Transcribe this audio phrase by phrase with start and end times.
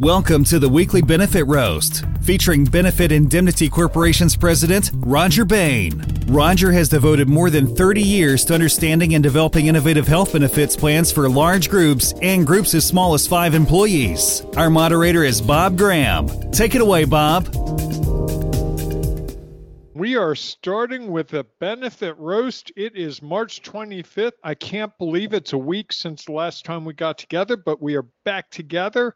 [0.00, 6.04] Welcome to the weekly Benefit Roast, featuring Benefit Indemnity Corporation's president, Rodger Bayne.
[6.26, 11.12] Rodger has devoted more than 30 years to understanding and developing innovative health benefits plans
[11.12, 14.44] for large groups and groups as small as five employees.
[14.56, 16.26] Our moderator is Bob Graham.
[16.50, 17.46] Take it away, Bob.
[19.94, 22.72] We are starting with a benefit roast.
[22.76, 24.32] It is March 25th.
[24.42, 27.94] I can't believe it's a week since the last time we got together, but we
[27.94, 29.14] are back together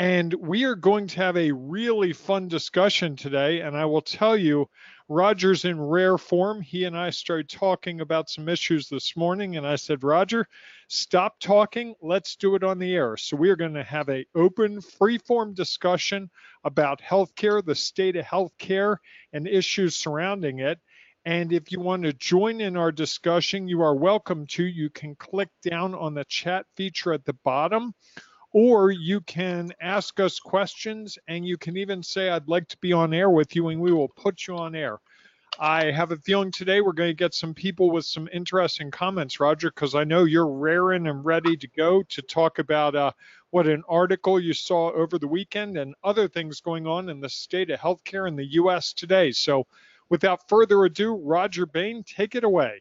[0.00, 3.60] and we are going to have a really fun discussion today.
[3.60, 4.66] And I will tell you,
[5.10, 6.62] Rodger's in rare form.
[6.62, 10.48] He and I started talking about some issues this morning, and I said, Rodger,
[10.88, 11.94] stop talking.
[12.00, 13.18] Let's do it on the air.
[13.18, 16.30] So we are going to have a open, free-form discussion
[16.64, 18.96] about healthcare, the state of healthcare,
[19.34, 20.78] and issues surrounding it.
[21.26, 24.64] And if you want to join in our discussion, you are welcome to.
[24.64, 27.92] You can click down on the chat feature at the bottom
[28.52, 32.92] or you can ask us questions and you can even say, I'd like to be
[32.92, 34.98] on air with you, and we will put you on air.
[35.58, 39.40] I have a feeling today we're going to get some people with some interesting comments,
[39.40, 43.12] Rodger, because I know you're raring and ready to go to talk about uh,
[43.50, 47.28] what an article you saw over the weekend and other things going on in the
[47.28, 48.92] state of healthcare in the U.S.
[48.92, 49.32] today.
[49.32, 49.66] So,
[50.08, 52.80] without further ado, Rodger Bayne, take it away.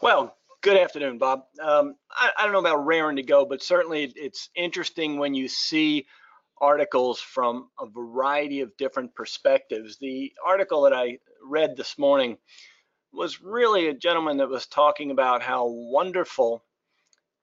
[0.00, 1.44] Well, Good afternoon, Bob.
[1.62, 5.46] Um, I, I, don't know about raring to go, but certainly it's interesting when you
[5.46, 6.08] see
[6.60, 9.96] articles from a variety of different perspectives.
[9.98, 12.36] The article that I read this morning
[13.12, 16.64] was really a gentleman that was talking about how wonderful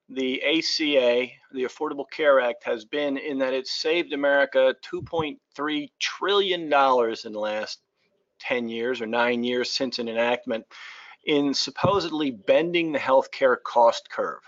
[0.09, 6.63] the ACA, the Affordable Care Act, has been in that it's saved America $2.3 trillion
[6.63, 7.80] in the last
[8.41, 10.65] 10 years or nine years since an enactment
[11.23, 14.41] in supposedly bending the healthcare cost curve.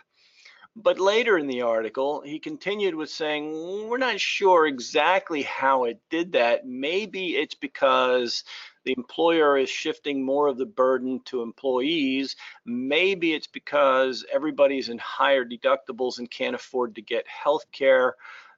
[0.78, 6.02] But later in the article, he continued with saying, We're not sure exactly how it
[6.10, 6.68] did that.
[6.68, 8.44] Maybe it's because
[8.84, 12.36] the employer is shifting more of the burden to employees.
[12.66, 18.16] Maybe it's because everybody's in higher deductibles and can't afford to get health care.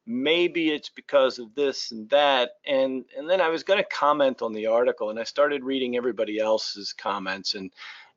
[0.08, 2.52] Maybe it's because of this and that.
[2.66, 5.96] And, and then I was going to comment on the article and I started reading
[5.96, 7.56] everybody else's comments.
[7.56, 7.72] And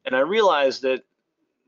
[0.05, 1.05] and I realized that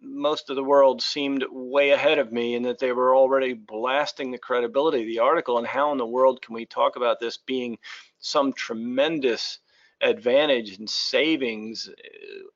[0.01, 4.31] most of the world seemed way ahead of me and that they were already blasting
[4.31, 5.59] the credibility of the article.
[5.59, 7.79] And how in the world can we talk about this being
[8.19, 9.61] some tremendous
[10.01, 11.93] advantage and savings uh,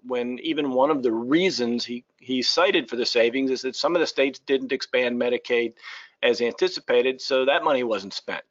[0.02, 3.94] when even one of the reasons he, he cited for the savings is that some
[3.94, 5.74] of the states didn't expand Medicaid
[6.22, 8.42] as anticipated, so that money wasn't spent.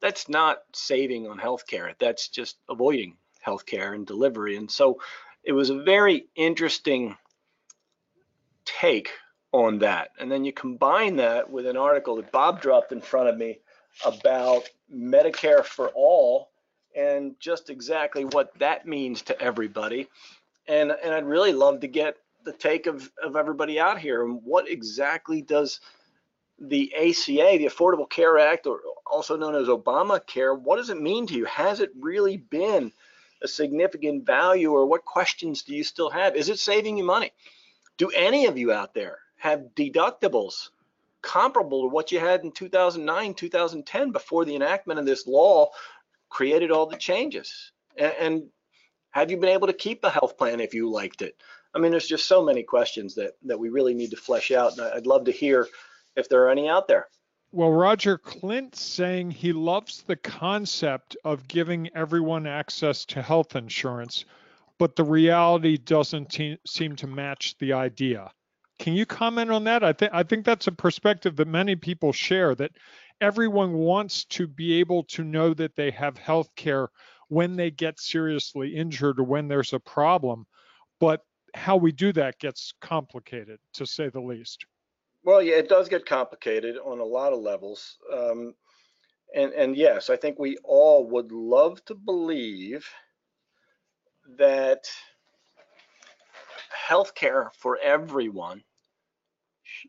[0.00, 1.94] That's not saving on healthcare.
[1.98, 3.16] That's just avoiding
[3.46, 4.56] healthcare and delivery.
[4.56, 5.00] And so
[5.44, 7.16] it was a very interesting
[8.64, 9.10] take
[9.52, 10.10] on that.
[10.18, 13.58] And then you combine that with an article that Bob dropped in front of me
[14.04, 16.50] about Medicare for all
[16.96, 20.08] and just exactly what that means to everybody.
[20.68, 24.40] And, and I'd really love to get the take of, of everybody out here and
[24.44, 25.80] what exactly does
[26.58, 31.26] the ACA, the Affordable Care Act, or also known as Obamacare, what does it mean
[31.26, 31.44] to you?
[31.44, 32.92] Has it really been
[33.42, 36.36] a significant value or what questions do you still have?
[36.36, 37.32] Is it saving you money?
[37.98, 40.70] Do any of you out there have deductibles
[41.20, 45.70] comparable to what you had in 2009, 2010 before the enactment of this law
[46.28, 47.72] created all the changes?
[47.96, 48.42] And, and
[49.10, 51.36] have you been able to keep a health plan if you liked it?
[51.74, 54.72] I mean, there's just so many questions that, that we really need to flesh out.
[54.72, 55.68] And I'd love to hear
[56.16, 57.08] if there are any out there.
[57.54, 64.24] Well, Rodger Clint saying he loves the concept of giving everyone access to health insurance,
[64.78, 68.32] but the reality doesn't te- seem to match the idea.
[68.78, 69.84] Can you comment on that?
[69.84, 72.72] I think I think that's a perspective that many people share that
[73.20, 76.88] everyone wants to be able to know that they have health care
[77.28, 80.46] when they get seriously injured or when there's a problem,
[80.98, 81.20] but
[81.54, 84.64] how we do that gets complicated to say the least.
[85.24, 87.96] Well, yeah, it does get complicated on a lot of levels.
[88.12, 88.54] Um,
[89.34, 92.86] and, and yes, I think we all would love to believe
[94.38, 94.84] that
[96.88, 98.62] healthcare for everyone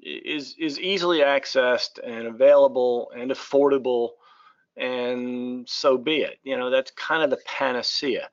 [0.01, 4.09] is is easily accessed and available and affordable
[4.77, 8.29] and so be it you know that's kind of the panacea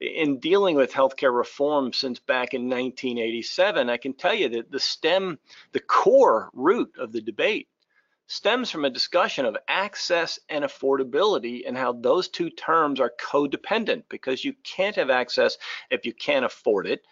[0.00, 4.80] in dealing with healthcare reform since back in 1987, I can tell you that the
[4.80, 5.38] stem,
[5.72, 7.68] the core root of the debate
[8.26, 14.02] stems from a discussion of access and affordability and how those two terms are codependent
[14.08, 15.56] because you can't have access
[15.90, 17.02] if you can't afford it.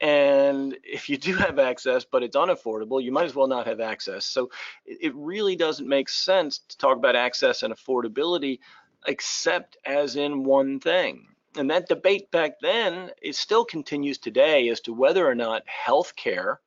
[0.00, 3.80] And if you do have access, but it's unaffordable, you might as well not have
[3.80, 4.26] access.
[4.26, 4.50] So
[4.84, 8.58] it really doesn't make sense to talk about access and affordability
[9.06, 11.28] except as in one thing.
[11.56, 16.16] And that debate back then, it still continues today as to whether or not health
[16.16, 16.60] care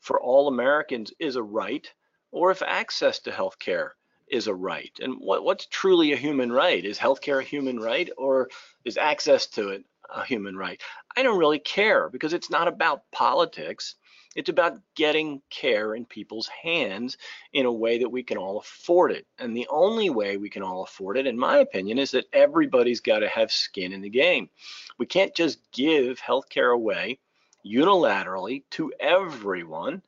[0.00, 1.90] for all Americans is a right
[2.32, 3.94] or if access to health care
[4.28, 4.92] is a right.
[5.00, 6.84] And what, what's truly a human right?
[6.84, 8.50] Is healthcare a human right or
[8.84, 10.80] is access to it a human right?
[11.16, 13.94] I don't really care because it's not about politics.
[14.34, 17.16] It's about getting care in people's hands
[17.52, 19.26] in a way that we can all afford it.
[19.38, 23.00] And the only way we can all afford it, in my opinion, is that everybody's
[23.00, 24.50] got to have skin in the game.
[24.98, 27.18] We can't just give healthcare away
[27.64, 30.02] unilaterally to everyone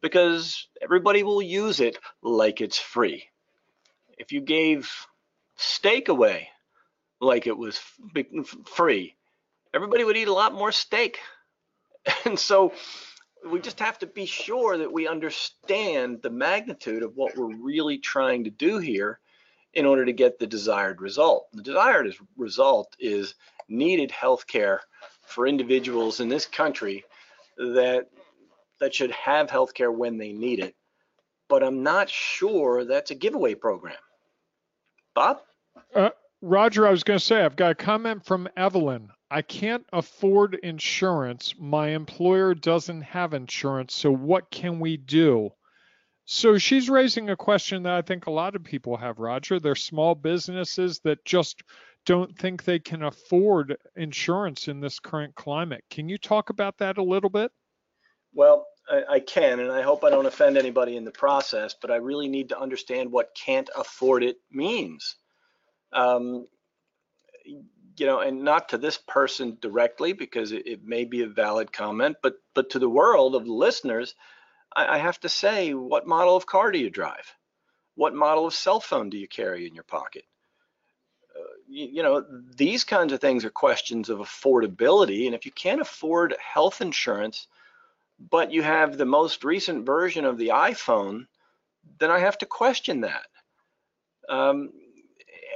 [0.00, 3.24] because everybody will use it like it's free.
[4.18, 4.90] If you gave
[5.56, 6.48] steak away
[7.20, 7.80] like it was
[8.66, 9.16] free,
[9.72, 11.18] everybody would eat a lot more steak.
[12.24, 12.72] And so
[13.46, 17.98] we just have to be sure that we understand the magnitude of what we're really
[17.98, 19.20] trying to do here
[19.74, 21.48] in order to get the desired result.
[21.52, 23.34] The desired result is
[23.68, 24.80] needed health care
[25.26, 27.04] for individuals in this country
[27.56, 28.08] that
[28.80, 30.74] that should have health care when they need it.
[31.48, 33.96] But I'm not sure that's a giveaway program.
[35.14, 35.40] Bob?
[35.94, 39.10] Uh, Rodger, I was going to say, I've got a comment from Evelyn.
[39.30, 41.54] I can't afford insurance.
[41.58, 43.94] My employer doesn't have insurance.
[43.94, 45.50] So what can we do?
[46.24, 49.58] So she's raising a question that I think a lot of people have, Rodger.
[49.58, 51.62] They're small businesses that just
[52.06, 55.84] don't think they can afford insurance in this current climate.
[55.90, 57.50] Can you talk about that a little bit?
[58.32, 61.90] Well, I, I, can, and I hope I don't offend anybody in the process, but
[61.90, 65.16] I really need to understand what can't afford it means.
[65.92, 66.46] Um,
[67.44, 71.72] you know, and not to this person directly because it, it, may be a valid
[71.72, 74.14] comment, but but to the world of listeners,
[74.74, 77.34] I, I have to say, what model of car do you drive?
[77.94, 80.24] What model of cell phone do you carry in your pocket?
[81.36, 82.24] Uh, you, know,
[82.54, 87.48] these kinds of things are questions of affordability, and if you can't afford health insurance,
[88.18, 91.26] but you have the most recent version of the iPhone,
[91.98, 93.26] then I have to question that.
[94.28, 94.70] Um,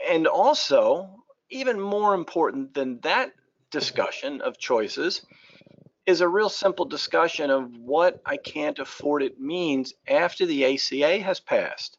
[0.08, 3.32] and also, even more important than that
[3.70, 5.22] discussion of choices
[6.06, 11.20] is a real simple discussion of what I can't afford it means after the ACA
[11.20, 11.98] has passed.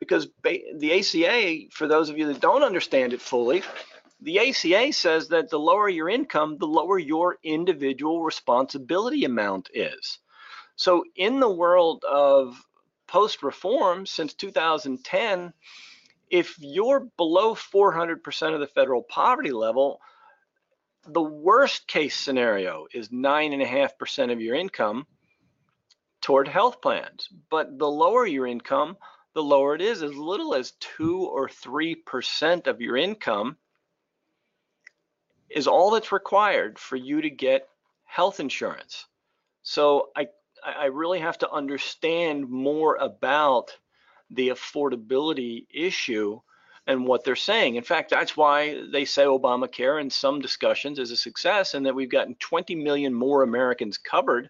[0.00, 3.62] Because the ACA, for those of you that don't understand it fully,
[4.20, 10.18] the ACA says that the lower your income, the lower your individual responsibility amount is.
[10.76, 12.60] So, in the world of
[13.06, 15.52] post reform since 2010,
[16.30, 20.00] if you're below 400% of the federal poverty level,
[21.06, 25.06] the worst case scenario is 9.5% of your income
[26.20, 27.28] toward health plans.
[27.50, 28.96] But the lower your income,
[29.34, 33.56] the lower it is, as little as 2 or 3% of your income
[35.48, 37.68] is all that's required for you to get
[38.04, 39.06] health insurance.
[39.62, 40.28] So I,
[40.64, 43.76] I really have to understand more about
[44.30, 46.40] the affordability issue
[46.86, 47.76] and what they're saying.
[47.76, 51.94] In fact, that's why they say Obamacare in some discussions is a success and that
[51.94, 54.48] we've gotten 20 million more Americans covered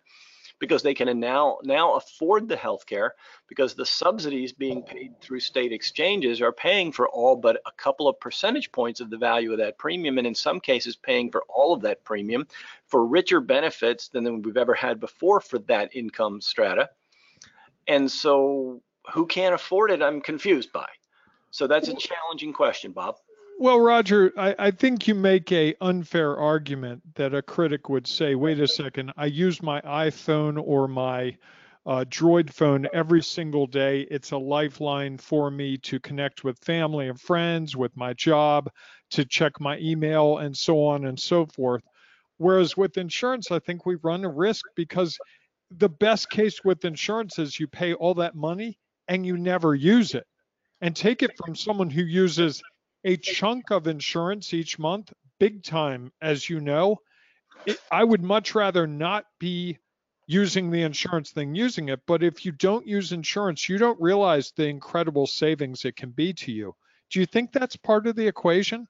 [0.60, 3.14] because they can now now afford the health care
[3.48, 8.08] because the subsidies being paid through state exchanges are paying for all but a couple
[8.08, 11.44] of percentage points of the value of that premium and in some cases paying for
[11.48, 12.46] all of that premium
[12.86, 16.90] for richer benefits than we've ever had before for that income strata.
[17.86, 18.82] And so
[19.12, 20.88] who can't afford it, I'm confused by.
[21.50, 23.16] So that's a challenging question, Bob.
[23.60, 28.36] Well, Rodger, I, I, think you make a unfair argument that a critic would say,
[28.36, 31.36] wait a second, I use my iPhone or my
[31.84, 34.02] uh, Droid phone every single day.
[34.02, 38.70] It's a lifeline for me to connect with family and friends, with my job,
[39.10, 41.82] to check my email, and so on and so forth.
[42.36, 45.18] Whereas with insurance, I think we run a risk because
[45.70, 50.14] the best case with insurance is you pay all that money and you never use
[50.14, 50.26] it.
[50.80, 52.62] And take it from someone who uses
[53.04, 56.98] a chunk of insurance each month, big time, as you know.
[57.66, 59.78] It, I would much rather not be
[60.28, 62.00] using the insurance than using it.
[62.06, 66.32] But if you don't use insurance, you don't realize the incredible savings it can be
[66.34, 66.76] to you.
[67.10, 68.86] Do you think that's part of the equation?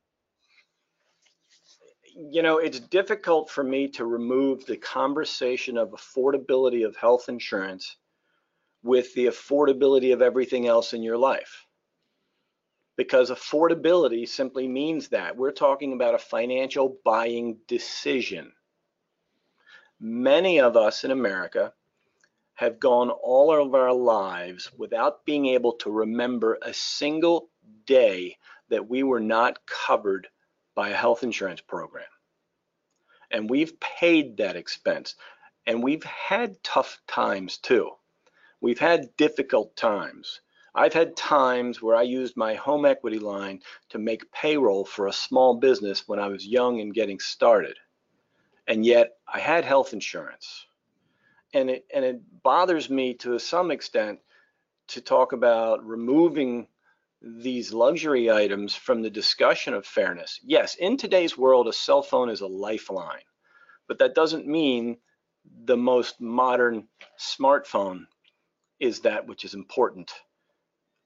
[2.14, 7.96] You know, it's difficult for me to remove the conversation of affordability of health insurance
[8.88, 11.68] with the affordability of everything else in your life
[12.98, 18.52] because affordability simply means that we're talking about a financial buying decision.
[20.00, 21.72] Many of us in America
[22.54, 27.50] have gone all of our lives without being able to remember a single
[27.86, 28.36] day
[28.68, 30.26] that we were not covered
[30.74, 32.04] by a health insurance program.
[33.30, 35.14] And we've paid that expense.
[35.68, 37.90] And we've had tough times too.
[38.60, 40.40] We've had difficult times.
[40.74, 43.60] I've had times where I used my home equity line
[43.90, 47.76] to make payroll for a small business when I was young and getting started.
[48.66, 50.66] And yet I had health insurance
[51.54, 54.18] and it and it bothers me to some extent
[54.88, 56.66] to talk about removing
[57.20, 60.40] these luxury items from the discussion of fairness.
[60.44, 63.24] Yes, in today's world, a cell phone is a lifeline,
[63.88, 64.98] but that doesn't mean
[65.64, 66.86] the most modern
[67.18, 68.06] smartphone
[68.80, 70.12] is that which is important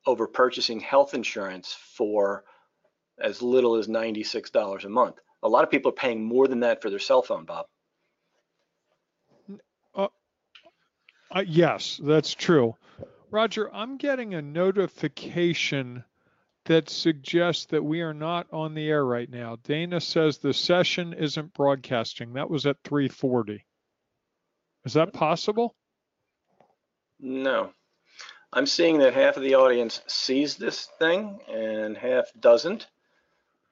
[0.06, 2.44] over purchasing health insurance for
[3.20, 5.16] as little as $96 a month.
[5.42, 7.66] A lot of people are paying more than that for their cell phone, Bob.
[11.34, 12.76] Uh, yes, that's true.
[13.30, 16.04] Rodger, I'm getting a notification
[16.66, 19.56] that suggests that we are not on the air right now.
[19.64, 22.34] Dana says the session isn't broadcasting.
[22.34, 23.64] That was at 340.
[24.84, 25.74] Is that possible?
[27.22, 27.72] No.
[28.52, 32.88] I'm seeing that half of the audience sees this thing and half doesn't.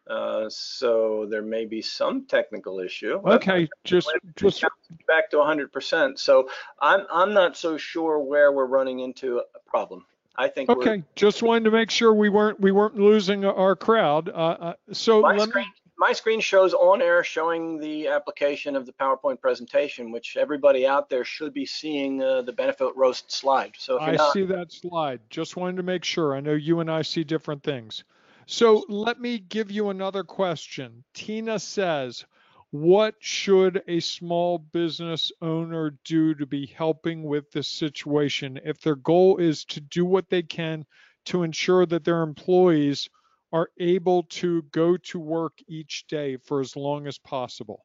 [0.09, 3.21] Uh, so there may be some technical issue.
[3.25, 4.65] Okay, just just
[5.07, 6.19] back to 100%.
[6.19, 6.49] So
[6.81, 10.07] I'm I'm not so sure where we're running into a problem.
[10.37, 10.71] I think.
[10.71, 14.31] Okay, just wanted to make sure we weren't we weren't losing our crowd.
[14.31, 15.73] Uh, uh, so my screen, me...
[16.01, 21.11] my screen shows on air showing the application of the PowerPoint presentation, which everybody out
[21.11, 23.75] there should be seeing uh, the benefit roast slide.
[23.77, 24.33] So I not...
[24.33, 25.21] see that slide.
[25.29, 26.35] Just wanted to make sure.
[26.35, 28.05] I know you and I see different things.
[28.47, 31.05] So let me give you another question.
[31.13, 32.25] Tina says,
[32.71, 38.97] what should a small business owner do to be helping with this situation if their
[38.97, 40.87] goal is to do what they can
[41.27, 43.11] to ensure that their employees
[43.53, 47.85] are able to go to work each day for as long as possible?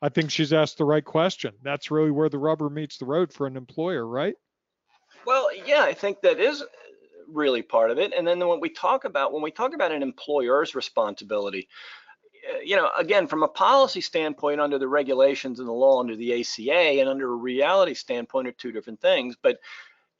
[0.00, 1.54] I think she's asked the right question.
[1.62, 4.34] That's really where the rubber meets the road for an employer, right?
[5.24, 6.64] Well, yeah, I think that is
[7.28, 8.12] really part of it.
[8.12, 11.68] And then when we talk about when we talk about an employer's responsibility,
[12.48, 16.16] eh, you know, again, from a policy standpoint, under the regulations and the law under
[16.16, 19.36] the ACA, and under a reality standpoint, are two different things.
[19.40, 19.58] But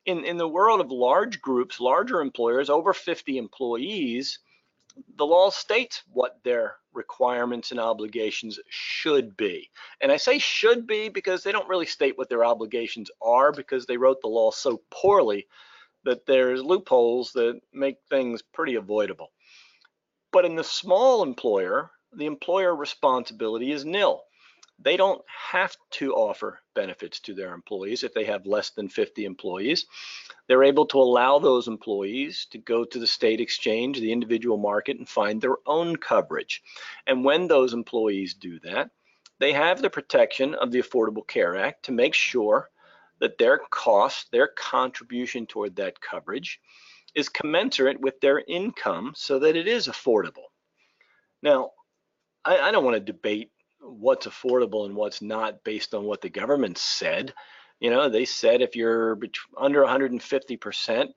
[0.06, 4.38] in in the world of large groups, larger employers, over 50 employees,
[5.16, 9.70] the law states what their requirements and obligations should be.
[10.00, 13.86] And I say should be because they don't really state what their obligations are because
[13.86, 15.46] they wrote the law so poorly
[16.04, 19.30] that there's loopholes that make things pretty avoidable.
[20.32, 24.24] But in the small employer, the employer responsibility is nil.
[24.82, 29.24] They don't have to offer benefits to their employees if they have less than 50
[29.24, 29.86] employees.
[30.48, 34.98] They're able to allow those employees to go to the state exchange, the individual market,
[34.98, 36.62] and find their own coverage.
[37.06, 38.90] And when those employees do that,
[39.38, 42.70] they have the protection of the Affordable Care Act to make sure
[43.20, 46.60] that their cost, their contribution toward that coverage
[47.14, 50.50] is commensurate with their income so that it is affordable.
[51.42, 51.70] Now,
[52.44, 53.50] I, I don't want to debate
[53.82, 57.34] what's affordable and what's not based on what the government said.
[57.80, 59.18] You know, they said if you're
[59.58, 61.08] under 150%,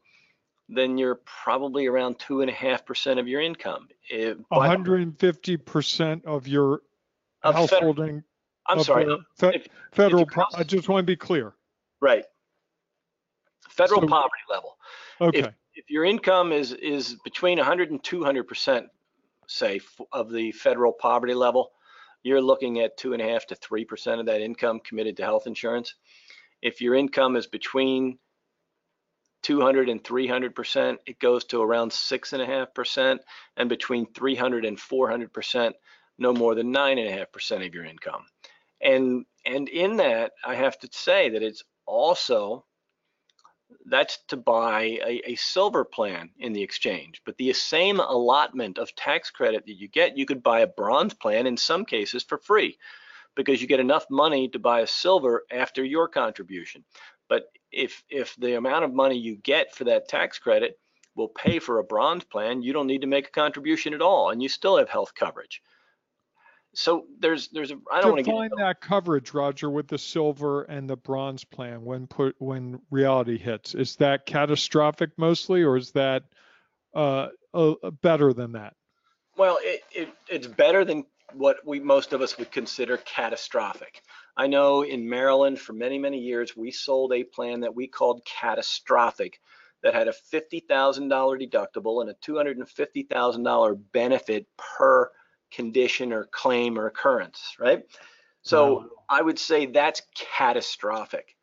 [0.67, 3.88] then you're probably around two and a half percent of your income.
[4.10, 6.81] If, 150% of your
[7.43, 8.24] of householding.
[8.67, 9.05] I'm sorry.
[9.38, 10.24] Fe- if, federal.
[10.24, 11.53] If I just want to be clear.
[12.01, 12.25] Right.
[13.69, 14.77] Federal so, poverty level.
[15.22, 15.39] Okay.
[15.39, 15.45] If,
[15.75, 18.88] if your income is is between 100 and 200 percent,
[19.48, 19.81] say,
[20.12, 21.72] of the federal poverty level,
[22.25, 25.24] you're looking at two and a half to three percent of that income committed to
[25.24, 25.94] health insurance.
[26.60, 28.17] If your income is between
[29.44, 33.22] 200 and 300 percent, it goes to around six and a half percent,
[33.55, 35.75] and between 300 and 400 percent,
[36.17, 38.25] no more than nine and a half percent of your income.
[38.82, 42.65] And and in that, I have to say that it's also
[43.86, 47.22] that's to buy a, a, silver plan in the exchange.
[47.25, 51.13] But the same allotment of tax credit that you get, you could buy a bronze
[51.13, 52.77] plan in some cases for free
[53.36, 56.84] because you get enough money to buy a silver after your contribution.
[57.27, 60.79] But if if the amount of money you get for that tax credit
[61.15, 64.29] will pay for a bronze plan, you don't need to make a contribution at all
[64.29, 65.62] and you still have health coverage
[66.75, 70.63] so there's there's a I don't want to define that coverage, Rodger, with the silver
[70.63, 73.74] and the bronze plan when put when reality hits.
[73.74, 76.24] Is that catastrophic mostly, or is that
[76.94, 78.74] uh, uh, better than that?
[79.38, 84.01] Well, it, it it's better than what we most of us would consider catastrophic.
[84.38, 88.25] I know in Maryland for many, many years, we sold a plan that we called
[88.25, 89.39] catastrophic
[89.82, 90.67] that had a $50,000
[91.10, 95.12] deductible and a $250,000 benefit per
[95.56, 97.84] condition or claim or occurrence, right?
[98.42, 98.90] So wow.
[99.10, 100.02] I would say that's
[100.38, 101.36] catastrophic.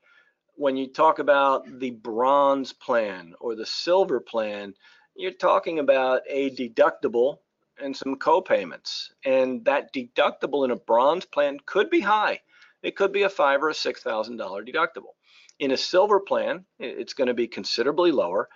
[0.54, 4.74] When you talk about the bronze plan or the silver plan,
[5.16, 7.38] you're talking about a deductible
[7.82, 9.12] and some co-payments.
[9.24, 12.40] And that deductible in a bronze plan could be high.
[12.82, 15.14] It could be a five or a six thousand dollar deductible.
[15.58, 18.48] In a silver plan, it's going to be considerably lower.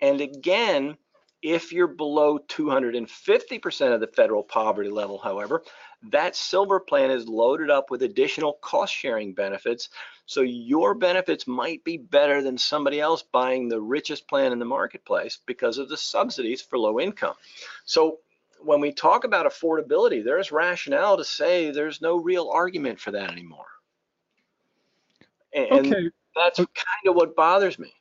[0.00, 0.96] And again,
[1.42, 5.62] if you're below 250% of the federal poverty level, however,
[6.10, 9.88] that silver plan is loaded up with additional cost sharing benefits.
[10.26, 14.64] So your benefits might be better than somebody else buying the richest plan in the
[14.64, 17.34] marketplace because of the subsidies for low income.
[17.84, 18.18] So
[18.60, 23.30] when we talk about affordability, there's rationale to say there's no real argument for that
[23.30, 23.66] anymore.
[25.54, 26.10] And okay.
[26.34, 27.92] that's kind of what bothers me.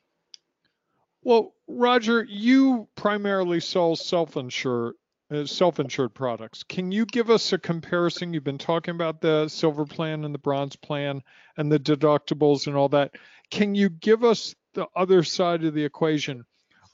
[1.27, 4.93] Well, Rodger, you primarily sell self-insured
[5.29, 6.63] uh, self-insured products.
[6.63, 8.33] Can you give us a comparison?
[8.33, 11.21] You've been talking about the silver plan and the bronze plan
[11.57, 13.11] and the deductibles and all that.
[13.51, 16.45] Can you give us the other side of the equation?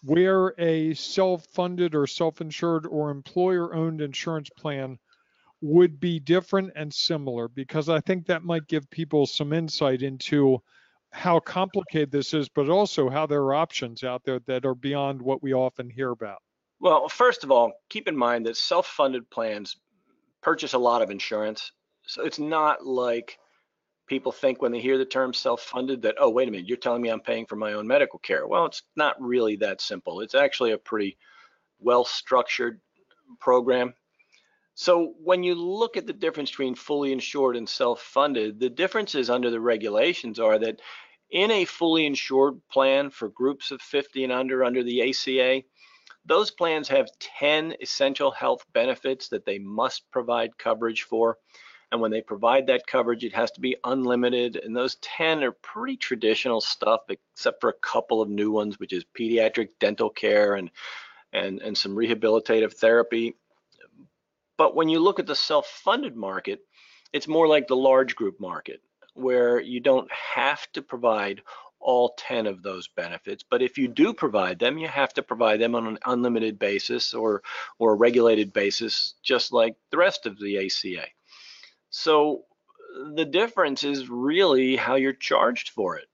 [0.04, 5.00] where a self-funded or self-insured or employer-owned insurance plan
[5.62, 10.62] would be different and similar because I think that might give people some insight into
[11.14, 15.22] how complicated this is, but also how there are options out there that are beyond
[15.22, 16.40] what we often hear about.
[16.80, 19.78] Well, first of all, keep in mind that self-funded plans
[20.42, 21.72] purchase a lot of insurance.
[22.08, 23.38] So it's not like
[24.08, 27.02] people think when they hear the term self-funded that, oh, wait a minute, you're telling
[27.02, 28.48] me I'm paying for my own medical care.
[28.48, 30.20] Well, it's not really that simple.
[30.20, 31.18] It's actually a pretty
[31.80, 32.82] well-structured
[33.40, 33.94] program.
[34.76, 39.52] So when you look at the difference between fully insured and self-funded, the differences under
[39.52, 40.82] the regulations are that
[41.34, 45.64] in a fully insured plan for groups of 50 and under under the ACA,
[46.26, 47.10] those plans have
[47.40, 51.38] 10 essential health benefits that they must provide coverage for.
[51.92, 54.56] And when they provide that coverage, it has to be unlimited.
[54.56, 58.94] And those 10 are pretty traditional stuff, except for a couple of new ones, which
[58.94, 60.72] is pediatric dental care and,
[61.34, 63.36] and, and some rehabilitative therapy.
[64.58, 66.62] But when you look at the self-funded market,
[67.12, 68.82] it's more like the large group market,
[69.14, 71.42] where you don't have to provide
[71.80, 73.44] all 10 of those benefits.
[73.48, 77.14] But if you do provide them, you have to provide them on an unlimited basis
[77.14, 77.44] or,
[77.78, 81.06] or a regulated basis, just like the rest of the ACA.
[81.90, 82.46] So
[83.16, 86.08] the difference is really how you're charged for it.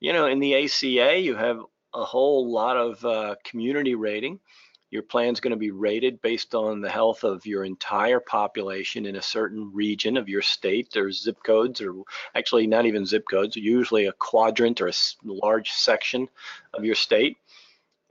[0.00, 1.60] You know, in the ACA, you have
[1.94, 4.40] a whole lot of uh, community rating.
[4.90, 9.16] Your plan's going to be rated based on the health of your entire population in
[9.16, 10.90] a certain region of your state.
[10.92, 11.94] There's zip codes, or
[12.34, 14.92] actually not even zip codes, usually a quadrant or a
[15.24, 16.28] large section
[16.72, 17.36] of your state,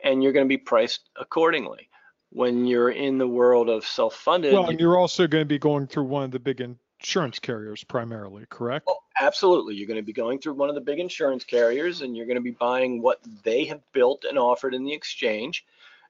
[0.04, 1.88] and you're going to be priced accordingly.
[2.32, 5.88] When you're in the world of self-funded, well, and you're also going to be going
[5.88, 8.86] through one of the big insurance carriers primarily, correct?
[8.90, 9.76] Oh, absolutely.
[9.76, 12.36] You're going to be going through one of the big insurance carriers and you're going
[12.36, 15.66] to be buying what they have built and offered in the exchange.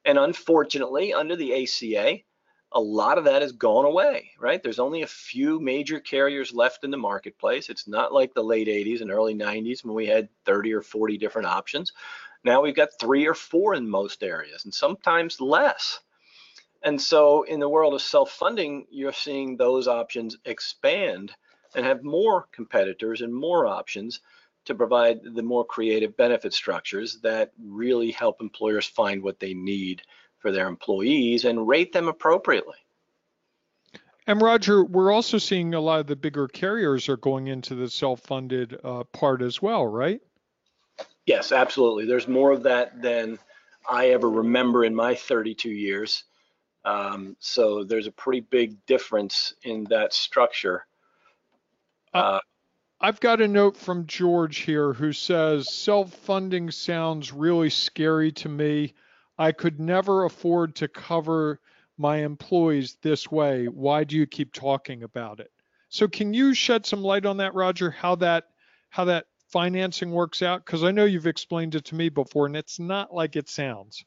[0.06, 2.20] And unfortunately, under the ACA,
[2.72, 4.62] a lot of that has gone away, right?
[4.62, 7.70] There's only a few major carriers left in the marketplace.
[7.70, 11.18] It's not like the late 80s and early 90s when we had 30 or 40
[11.18, 11.91] different options.
[12.44, 16.00] Now we've got three or four in most areas and sometimes less.
[16.84, 21.32] And so in the world of self-funding, you're seeing those options expand
[21.74, 24.20] and have more competitors and more options
[24.65, 30.01] to provide the more creative benefit structures that really help employers find what they need
[30.39, 32.75] for their employees and rate them appropriately.
[34.28, 37.89] And Rodger, we're also seeing a lot of the bigger carriers are going into the
[37.89, 40.19] self-funded uh, part as well, right?
[41.25, 42.06] Yes, absolutely.
[42.06, 43.38] There's more of that than
[43.88, 46.23] I ever remember in my 32 years.
[46.86, 50.86] Um, so there's a pretty big difference in that structure.
[52.13, 52.39] Uh, uh,
[53.02, 58.94] I've got a note from George here who says self-funding sounds really scary to me.
[59.38, 61.60] I could never afford to cover
[61.98, 63.68] my employees this way.
[63.68, 65.52] Why do you keep talking about it?
[65.90, 67.92] So can you shed some light on that, Rodger?
[67.92, 68.46] How that
[68.90, 70.66] how that financing works out?
[70.66, 74.06] Because I know you've explained it to me before, and it's not like it sounds.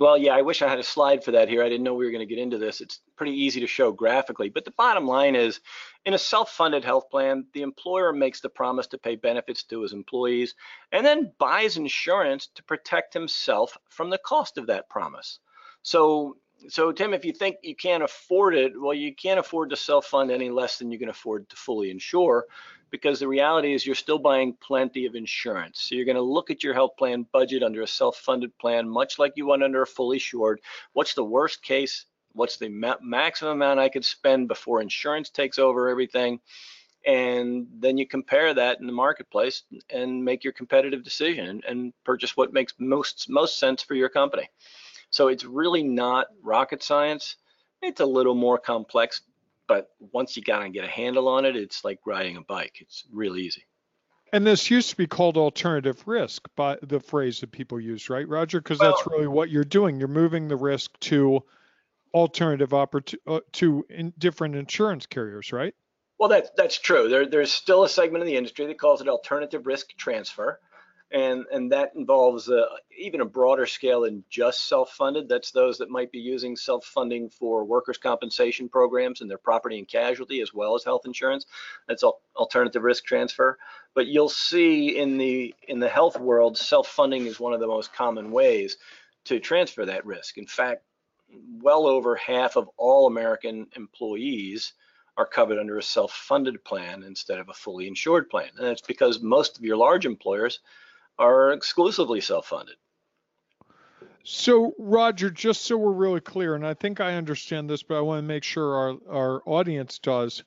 [0.00, 1.62] Well, yeah, I wish I had a slide for that here.
[1.62, 2.80] I didn't know we were going to get into this.
[2.80, 5.60] It's pretty easy to show graphically, but the bottom line is
[6.06, 9.92] in a self-funded health plan, the employer makes the promise to pay benefits to his
[9.92, 10.54] employees
[10.90, 15.38] and then buys insurance to protect himself from the cost of that promise.
[15.82, 19.76] So, so Tim, if you think you can't afford it, well, you can't afford to
[19.76, 22.46] self-fund any less than you can afford to fully insure
[22.90, 25.82] because the reality is you're still buying plenty of insurance.
[25.82, 29.18] So you're going to look at your health plan budget under a self-funded plan, much
[29.18, 30.60] like you would under a fully insured.
[30.92, 32.06] What's the worst case?
[32.32, 36.40] What's the ma maximum amount I could spend before insurance takes over everything?
[37.06, 41.92] And then you compare that in the marketplace and make your competitive decision and, and
[42.04, 44.48] purchase what makes most most sense for your company.
[45.10, 47.36] So it's really not rocket science.
[47.82, 49.22] It's a little more complex,
[49.70, 52.78] but once you got to get a handle on it, it's like riding a bike.
[52.80, 53.64] It's really easy.
[54.32, 58.26] And this used to be called alternative risk, by the phrase that people use, right,
[58.26, 58.60] Rodger?
[58.60, 60.00] Because well, that's really what you're doing.
[60.00, 61.44] You're moving the risk to
[62.12, 65.72] alternative opportu- uh, to in different insurance carriers, right?
[66.18, 67.08] Well, that's that's true.
[67.08, 70.58] There, there's still a segment of the industry that calls it alternative risk transfer
[71.12, 75.28] and and that involves uh, even a broader scale than just self-funded.
[75.28, 79.88] That's those that might be using self-funding for workers' compensation programs and their property and
[79.88, 81.46] casualty as well as health insurance.
[81.88, 82.04] That's
[82.36, 83.58] alternative risk transfer.
[83.94, 87.92] But you'll see in the in the health world, self-funding is one of the most
[87.92, 88.76] common ways
[89.24, 90.38] to transfer that risk.
[90.38, 90.82] In fact,
[91.60, 94.72] well over half of all American employees
[95.16, 98.48] are covered under a self-funded plan instead of a fully insured plan.
[98.56, 100.60] And that's because most of your large employers
[101.20, 102.76] are exclusively self-funded.
[104.24, 108.00] So, Rodger, just so we're really clear, and I think I understand this, but I
[108.00, 110.42] want to make sure our, our audience does.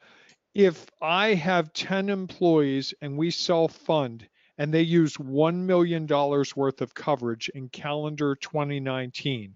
[0.53, 6.81] If I have 10 employees and we self fund and they use $1 million worth
[6.81, 9.55] of coverage in calendar 2019,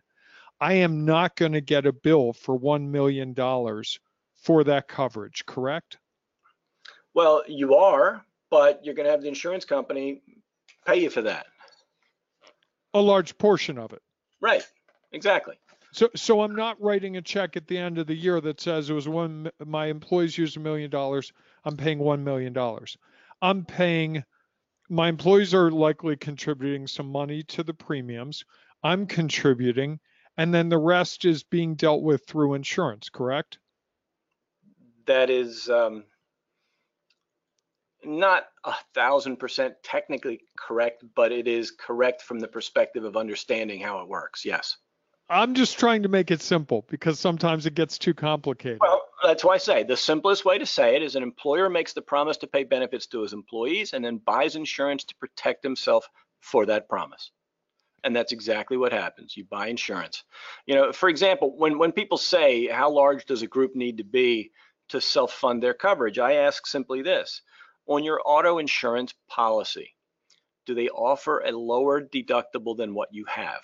[0.60, 3.36] I am not going to get a bill for $1 million
[4.36, 5.97] for that coverage, correct?
[7.13, 10.21] Well, you are, but you're going to have the insurance company
[10.88, 11.47] pay you for that.
[12.93, 14.02] A large portion of it.
[14.41, 14.65] Right.
[15.12, 15.56] Exactly.
[15.91, 18.89] So, so I'm not writing a check at the end of the year that says
[18.89, 19.50] it was one.
[19.65, 21.32] My employees used a million dollars.
[21.63, 22.97] I'm paying one million dollars.
[23.41, 24.23] I'm paying.
[24.89, 28.45] My employees are likely contributing some money to the premiums.
[28.84, 30.00] I'm contributing,
[30.38, 33.10] and then the rest is being dealt with through insurance.
[33.10, 33.58] Correct?
[35.06, 36.04] That is um,
[38.08, 43.80] not a thousand percent technically correct, but it is correct from the perspective of understanding
[43.82, 44.46] how it works.
[44.46, 44.78] Yes.
[45.30, 48.80] I'm just trying to make it simple because sometimes it gets too complicated.
[48.80, 51.93] Well, that's why I say the simplest way to say it is an employer makes
[51.93, 56.08] the promise to pay benefits to his employees and then buys insurance to protect himself
[56.39, 57.32] for that promise.
[58.04, 59.36] And that's exactly what happens.
[59.36, 60.24] You buy insurance.
[60.65, 64.06] You know, for example, when when people say how large does a group need to
[64.06, 64.52] be
[64.89, 67.41] to self-fund their coverage, I ask simply this
[67.88, 69.95] on your auto insurance policy,
[70.65, 73.62] do they offer a lower deductible than what you have?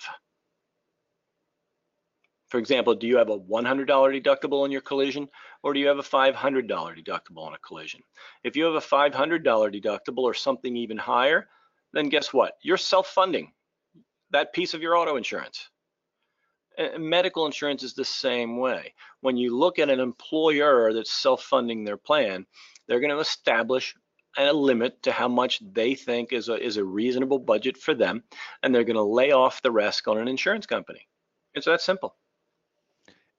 [2.48, 5.28] For example, do you have a $100 deductible on your collision
[5.64, 6.36] or do you have a $500
[6.68, 8.02] deductible on a collision?
[8.44, 11.48] If you have a $500 deductible or something even higher,
[11.94, 12.54] then guess what?
[12.62, 13.52] You're self-funding
[14.32, 15.70] that piece of your auto insurance.
[16.78, 18.94] And medical insurance is the same way.
[19.22, 22.46] When you look at an employer that's self-funding their plan,
[22.88, 23.96] they're going to establish
[24.38, 27.94] and a limit to how much they think is a, is a reasonable budget for
[27.94, 28.24] them,
[28.62, 31.08] and they're going to lay off the rest on an insurance company.
[31.54, 32.16] It's that simple.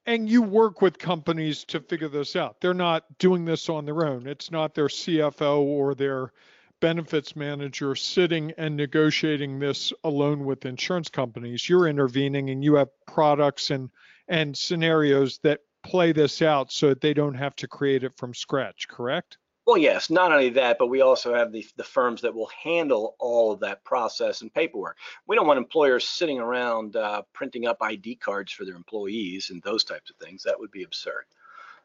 [0.06, 2.60] And you work with companies to figure this out.
[2.60, 4.26] They're not doing this on their own.
[4.26, 6.32] It's not their CFO or their
[6.80, 11.66] benefits manager sitting and negotiating this alone with insurance companies.
[11.66, 13.90] You're intervening and you have products and
[14.28, 18.34] and scenarios that play this out so that they don't have to create it from
[18.34, 19.38] scratch, correct?
[19.66, 23.16] Well, yes, not only that, but we also have the, the firms that will handle
[23.18, 24.98] all of that process and paperwork.
[25.26, 29.62] We don't want employers sitting around uh, printing up ID cards for their employees and
[29.62, 30.42] those types of things.
[30.42, 31.24] That would be absurd.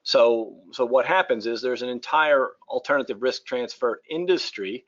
[0.03, 4.85] So, so what happens is there's an entire alternative risk transfer industry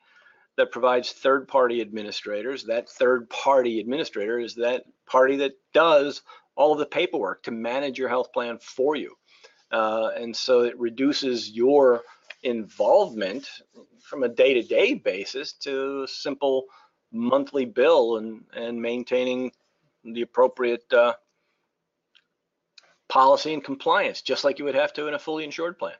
[0.57, 2.65] that provides third-party administrators.
[2.65, 6.23] That third-party administrator is that party that does
[6.55, 9.15] all of the paperwork to manage your health plan for you.
[9.71, 12.01] Uh, and so it reduces your
[12.43, 13.47] involvement
[14.01, 16.65] from a day-to-day basis to simple
[17.11, 19.51] monthly bill and and maintaining
[20.03, 21.13] the appropriate uh,
[23.09, 25.93] policy and compliance, just like you would have to in a fully insured plan.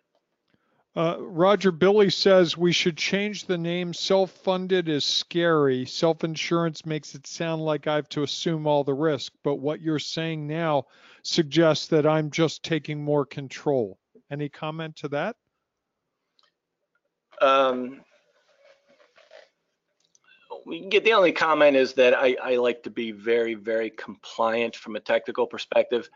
[0.93, 3.93] Uh, Rodger Billy says we should change the name.
[3.93, 5.85] Self-funded is scary.
[5.85, 9.99] Self-insurance makes it sound like I have to assume all the risk, but what you're
[9.99, 10.85] saying now
[11.23, 13.99] suggests that I'm just taking more control.
[14.29, 15.37] Any comment to that?
[17.41, 18.01] Um,
[20.65, 24.99] the only comment is that I, I like to be very, very compliant from a
[24.99, 26.09] technical perspective.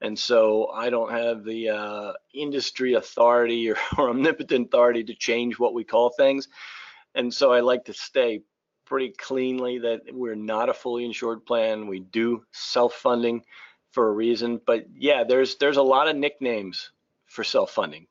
[0.00, 5.58] And so I don't have the uh, industry authority or, or omnipotent authority to change
[5.58, 6.48] what we call things.
[7.14, 8.42] And so I like to stay
[8.84, 11.88] pretty cleanly that we're not a fully insured plan.
[11.88, 13.42] We do self-funding
[13.90, 14.60] for a reason.
[14.64, 16.90] But yeah, there's there's a lot of nicknames
[17.26, 18.06] for self-funding.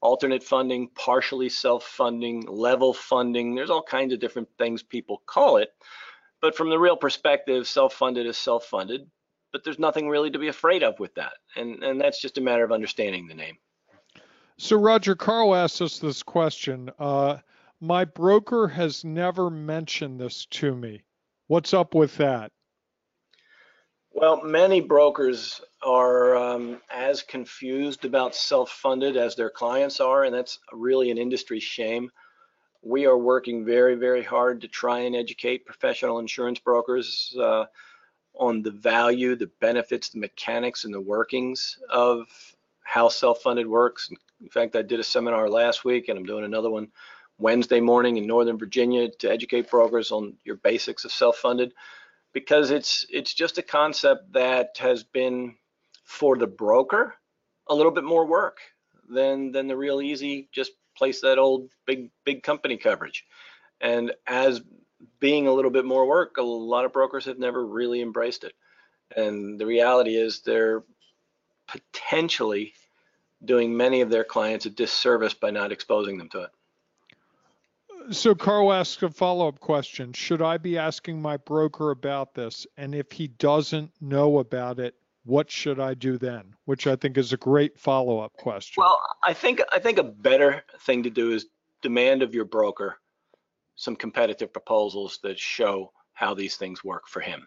[0.00, 3.54] Alternate funding, partially self-funding, level funding.
[3.54, 5.70] There's all kinds of different things people call it.
[6.40, 9.10] But from the real perspective, self-funded is self-funded
[9.52, 11.34] but there's nothing really to be afraid of with that.
[11.56, 13.56] And, and that's just a matter of understanding the name.
[14.58, 16.90] So Rodger Carl asked us this question.
[16.98, 17.38] Uh,
[17.80, 21.02] my broker has never mentioned this to me.
[21.46, 22.52] What's up with that?
[24.20, 30.58] Well, many brokers are um, as confused about self-funded as their clients are, and that's
[30.72, 32.10] really an industry shame.
[32.82, 37.66] We are working very, very hard to try and educate professional insurance brokers uh,
[38.34, 42.26] on the value, the benefits, the mechanics, and the workings of
[42.82, 44.10] how self-funded works.
[44.40, 46.88] In fact, I did a seminar last week, and I'm doing another one
[47.38, 51.72] Wednesday morning in Northern Virginia to educate brokers on your basics of self-funded,
[52.38, 55.56] because it's it's just a concept that has been
[56.04, 57.14] for the broker
[57.68, 58.58] a little bit more work
[59.08, 63.24] than than the real easy just place that old big big company coverage.
[63.80, 64.60] And as
[65.18, 68.54] being a little bit more work, a lot of brokers have never really embraced it.
[69.16, 70.84] And the reality is they're
[71.66, 72.72] potentially
[73.44, 76.50] doing many of their clients a disservice by not exposing them to it.
[78.10, 80.12] So Carl asks a follow-up question.
[80.12, 82.66] Should I be asking my broker about this?
[82.76, 84.94] And if he doesn't know about it,
[85.24, 86.54] what should I do then?
[86.64, 88.80] Which I think is a great follow-up question.
[88.82, 91.46] Well, I think I think a better thing to do is
[91.82, 92.98] demand of your broker
[93.76, 97.46] some competitive proposals that show how these things work for him.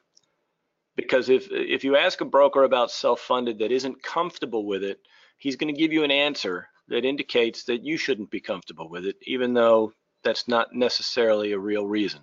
[0.95, 4.99] Because if if you ask a broker about self-funded that isn't comfortable with it,
[5.37, 9.05] he's going to give you an answer that indicates that you shouldn't be comfortable with
[9.05, 12.21] it, even though that's not necessarily a real reason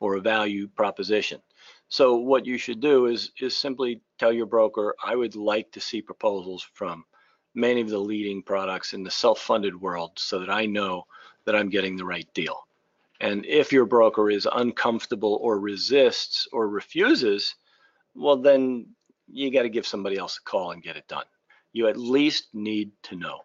[0.00, 1.40] or a value proposition.
[1.88, 5.80] So what you should do is is simply tell your broker, I would like to
[5.80, 7.04] see proposals from
[7.54, 11.04] many of the leading products in the self-funded world so that I know
[11.44, 12.66] that I'm getting the right deal.
[13.20, 17.54] And if your broker is uncomfortable or resists or refuses,
[18.14, 18.86] well, then
[19.26, 21.26] you got to give somebody else a call and get it done.
[21.72, 23.40] You at least need to know.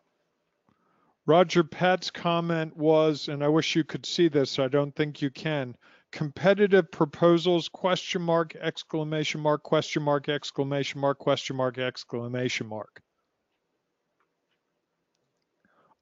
[1.27, 5.31] Rodger Pat's comment was, and I wish you could see this, I don't think you
[5.31, 5.75] can.
[6.11, 13.01] Competitive proposals, question mark, exclamation mark, question mark, exclamation mark, question mark, exclamation mark.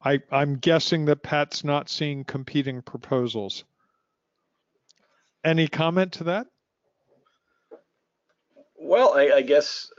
[0.03, 3.63] I, I'm guessing that Pat's not seeing competing proposals.
[5.45, 6.47] Any comment to that?
[8.77, 9.89] Well, I, I guess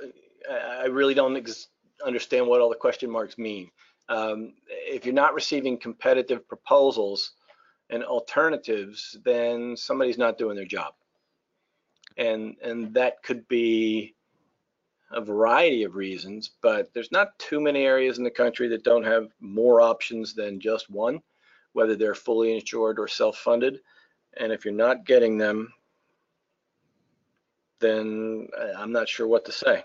[0.51, 1.35] I really don't
[2.05, 3.71] understand what all the question marks mean.
[4.09, 7.33] Um, if you're not receiving competitive proposals
[7.91, 10.95] and alternatives, then somebody's not doing their job.
[12.17, 14.15] And, and that could be
[15.11, 19.05] a variety of reasons, but there's not too many areas in the country that don't
[19.05, 21.21] have more options than just one,
[21.73, 23.81] whether they're fully insured or self-funded.
[24.37, 25.73] And if you're not getting them,
[27.79, 29.85] then I'm not sure what to say.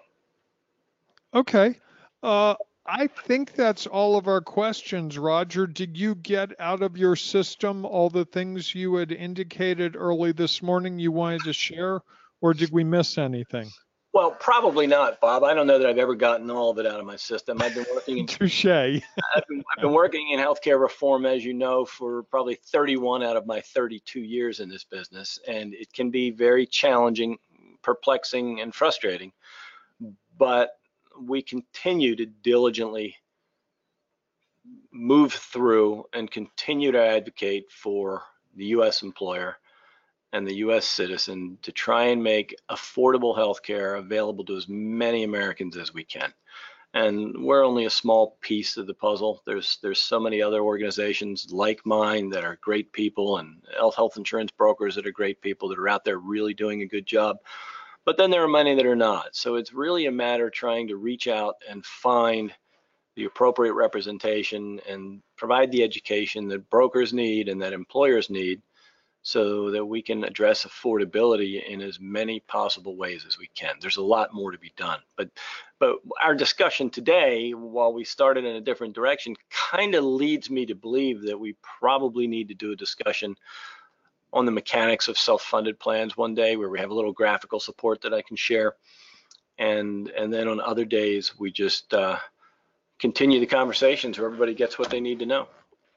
[1.34, 1.79] Okay.
[2.23, 2.55] Uh,
[2.86, 5.18] I think that's all of our questions.
[5.18, 10.32] Rodger, did you get out of your system all the things you had indicated early
[10.32, 12.02] this morning you wanted to share,
[12.42, 13.70] or did we miss anything?
[14.12, 15.44] Well, probably not, Bob.
[15.44, 17.62] I don't know that I've ever gotten all of it out of my system.
[17.62, 18.65] I've been working in touche.
[18.65, 19.02] I've,
[19.48, 23.46] been, I've been working in healthcare reform, as you know, for probably 31 out of
[23.46, 27.38] my 32 years in this business, and it can be very challenging,
[27.84, 29.32] perplexing, and frustrating.
[30.39, 30.79] But
[31.21, 33.15] we continue to diligently
[34.91, 38.23] move through and continue to advocate for
[38.55, 39.01] the U.S.
[39.03, 39.58] employer
[40.34, 45.23] and the US citizen to try and make affordable health care available to as many
[45.23, 46.34] Americans as we can.
[46.93, 49.43] And we're only a small piece of the puzzle.
[49.45, 54.17] There's there's so many other organizations like mine that are great people and health health
[54.17, 57.38] insurance brokers that are great people that are out there really doing a good job.
[58.05, 59.35] But then there are many that are not.
[59.35, 62.51] So it's really a matter of trying to reach out and find
[63.15, 68.62] the appropriate representation and provide the education that brokers need and that employers need
[69.21, 73.75] so that we can address affordability in as many possible ways as we can.
[73.81, 75.29] There's a lot more to be done, but
[75.79, 80.65] but our discussion today, while we started in a different direction, kind of leads me
[80.65, 83.35] to believe that we probably need to do a discussion
[84.32, 88.02] on the mechanics of self-funded plans one day where we have a little graphical support
[88.02, 88.76] that I can share
[89.60, 92.18] and and then on other days we just uh,
[92.98, 95.48] continue the conversations where everybody gets what they need to know.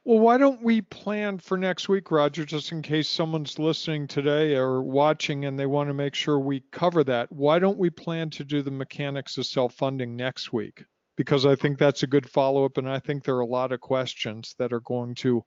[0.04, 4.56] Well, why don't we plan for next week, Rodger, just in case someone's listening today
[4.56, 7.30] or watching and they want to make sure we cover that?
[7.30, 10.84] Why don't we plan to do the mechanics of self funding next week?
[11.16, 13.70] Because I think that's a good follow up, and I think there are a lot
[13.70, 15.44] of questions that are going to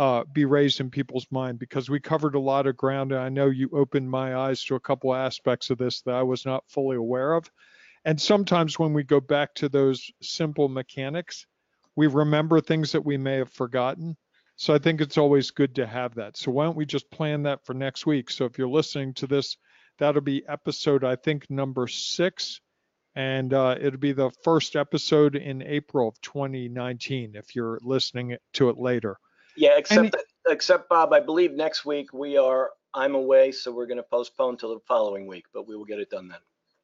[0.00, 3.12] uh, be raised in people's mind because we covered a lot of ground.
[3.12, 6.22] And I know you opened my eyes to a couple aspects of this that I
[6.22, 7.50] was not fully aware of.
[8.06, 11.46] And sometimes when we go back to those simple mechanics,
[11.96, 14.16] we remember things that we may have forgotten.
[14.56, 16.38] So I think it's always good to have that.
[16.38, 18.30] So why don't we just plan that for next week?
[18.30, 19.58] So if you're listening to this,
[19.98, 22.62] that'll be episode, I think, number six.
[23.16, 28.70] And uh, it'll be the first episode in April of 2019 if you're listening to
[28.70, 29.18] it later.
[29.60, 33.86] Yeah, except that, except Bob, I believe next week we are I'm away, so we're
[33.86, 36.38] going to postpone till the following week, but we will get it done then.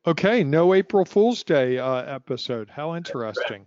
[0.06, 2.68] Okay, no April Fool's Day uh, episode.
[2.68, 3.66] How interesting.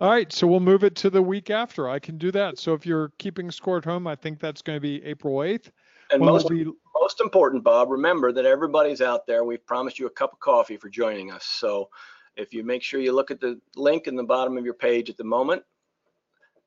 [0.00, 1.86] All right, so we'll move it to the week after.
[1.86, 2.58] I can do that.
[2.58, 5.70] So if you're keeping score at home, I think that's going to be April 8th.
[6.10, 6.64] And most, be...
[6.98, 9.44] most important, Bob, remember that everybody's out there.
[9.44, 11.44] We've promised you a cup of coffee for joining us.
[11.44, 11.90] So
[12.36, 15.10] if you make sure you look at the link in the bottom of your page
[15.10, 15.62] at the moment,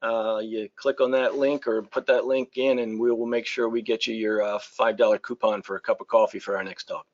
[0.02, 3.46] uh, you click on that link or put that link in and we will make
[3.46, 6.64] sure we get you your uh, $5 coupon for a cup of coffee for our
[6.64, 7.06] next talk.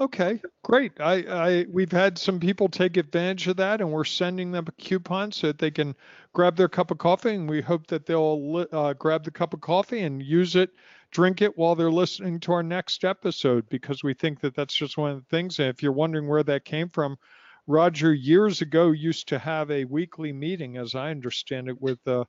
[0.00, 0.92] Okay, great.
[0.98, 4.72] I, I we've had some people take advantage of that, and we're sending them a
[4.72, 5.94] coupon so that they can
[6.32, 9.60] grab their cup of coffee, and we hope that they'll uh, grab the cup of
[9.60, 10.70] coffee and use it,
[11.12, 14.96] drink it while they're listening to our next episode, because we think that that's just
[14.96, 15.60] one of the things.
[15.60, 17.16] And if you're wondering where that came from,
[17.66, 22.24] Rodger years ago used to have a weekly meeting, as I understand it, with uh,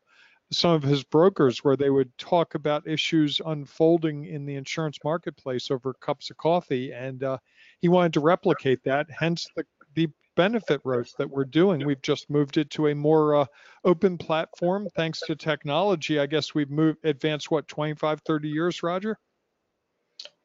[0.52, 5.72] some of his brokers where they would talk about issues unfolding in the insurance marketplace
[5.72, 6.92] over cups of coffee.
[6.92, 7.38] And uh,
[7.82, 9.66] he wanted to replicate that, hence the,
[9.96, 11.86] the benefit roast that we're doing.
[11.86, 13.46] We've just moved it to a more uh,
[13.84, 16.20] open platform thanks to technology.
[16.20, 19.18] I guess we've moved advanced what 25, 30 years, Rodger?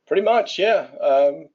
[0.06, 0.86] Pretty much, yeah.
[1.00, 1.46] Um,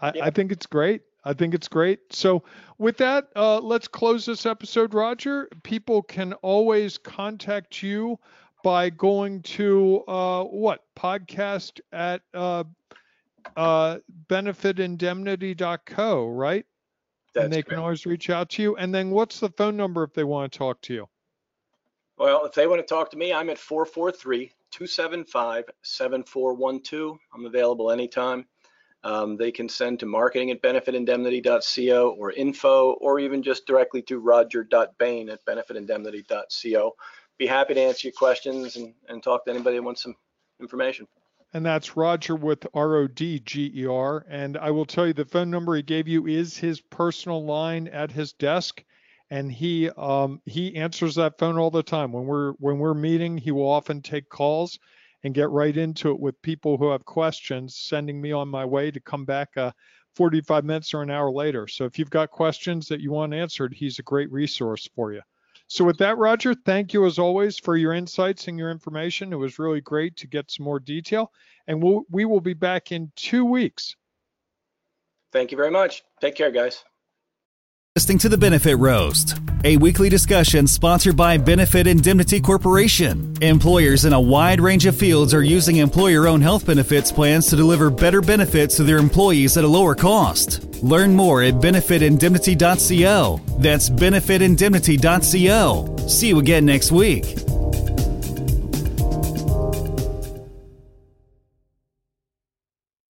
[0.00, 0.24] I, yeah.
[0.24, 1.02] I think it's great.
[1.28, 2.10] I think it's great.
[2.10, 2.42] So,
[2.78, 5.46] with that, uh, let's close this episode, Rodger.
[5.62, 8.18] People can always contact you
[8.64, 12.64] by going to uh, what podcast at uh,
[13.58, 16.64] uh, benefitindemnity.co, right?
[17.34, 17.68] That's and they correct.
[17.68, 18.76] can always reach out to you.
[18.76, 21.08] And then, what's the phone number if they want to talk to you?
[22.16, 27.18] Well, if they want to talk to me, I'm at 443 275 7412.
[27.34, 28.46] I'm available anytime
[29.04, 34.18] um, they can send to marketing at benefitindemnity.co or info, or even just directly to
[34.18, 36.96] rodger.bayne at benefitindemnity.co.
[37.38, 40.16] Be happy to answer your questions and, and talk to anybody that wants some
[40.60, 41.06] information.
[41.54, 44.26] And that's Rodger with R O D G E R.
[44.28, 47.88] And I will tell you the phone number he gave you is his personal line
[47.88, 48.84] at his desk.
[49.30, 52.12] And he um, he answers that phone all the time.
[52.12, 54.78] When we're when we're meeting, he will often take calls
[55.24, 58.90] and get right into it with people who have questions, sending me on my way
[58.90, 59.72] to come back uh,
[60.14, 61.66] 45 minutes or an hour later.
[61.68, 65.22] So if you've got questions that you want answered, he's a great resource for you.
[65.68, 69.32] So with that, Rodger, thank you as always for your insights and your information.
[69.32, 71.30] It was really great to get some more detail,
[71.66, 73.94] and we'll, we will be back in two weeks.
[75.30, 76.02] Thank you very much.
[76.20, 76.84] Take care, guys.
[77.98, 83.34] Listening to the Benefit Roast, a weekly discussion sponsored by Benefit Indemnity Corporation.
[83.42, 87.56] Employers in a wide range of fields are using employer owned health benefits plans to
[87.56, 90.80] deliver better benefits to their employees at a lower cost.
[90.80, 93.40] Learn more at benefitindemnity.co.
[93.58, 96.06] That's benefitindemnity.co.
[96.06, 97.57] See you again next week.